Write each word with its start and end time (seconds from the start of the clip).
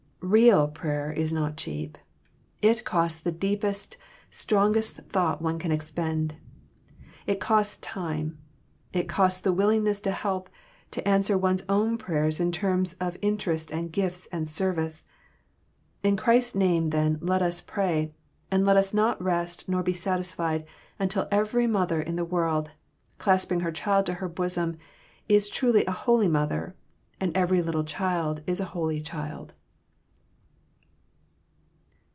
Real 0.23 0.67
prayer 0.67 1.11
is 1.11 1.33
not 1.33 1.57
cheap, 1.57 1.97
it 2.61 2.85
costs 2.85 3.19
the 3.19 3.31
deepest, 3.31 3.97
strongest 4.29 4.97
thought 4.97 5.41
one 5.41 5.57
can 5.57 5.71
expend; 5.71 6.35
it 7.25 7.39
costs 7.39 7.77
time; 7.77 8.37
it 8.93 9.09
costs 9.09 9.39
the 9.39 9.51
willingness 9.51 9.99
to 10.01 10.11
help 10.11 10.47
to 10.91 11.05
answer 11.07 11.39
one's 11.39 11.63
own 11.67 11.97
prayers 11.97 12.39
in 12.39 12.51
terms 12.51 12.93
of 13.01 13.17
interest 13.23 13.71
and 13.71 13.91
gifts 13.91 14.27
and 14.31 14.47
service. 14.47 15.05
In 16.03 16.15
Christ's 16.17 16.53
name, 16.53 16.89
then, 16.91 17.17
let 17.19 17.41
us 17.41 17.59
pray, 17.59 18.13
and 18.51 18.63
let 18.63 18.77
us 18.77 18.93
not 18.93 19.19
rest 19.19 19.67
nor 19.67 19.81
be 19.81 19.91
satisfied 19.91 20.67
until 20.99 21.27
every 21.31 21.65
mother 21.65 21.99
in 21.99 22.15
the 22.15 22.23
world, 22.25 22.69
clasping 23.17 23.61
her 23.61 23.71
child 23.71 24.05
to 24.05 24.13
her 24.13 24.29
bosom, 24.29 24.77
is 25.27 25.49
truly 25.49 25.83
a 25.87 25.91
holy 25.91 26.27
mother, 26.27 26.75
and 27.19 27.35
every 27.35 27.63
little 27.63 27.83
child 27.83 28.43
is 28.45 28.59
a 28.59 28.65
holy 28.75 29.01
child. 29.01 29.55